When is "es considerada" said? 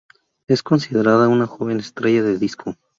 0.47-1.27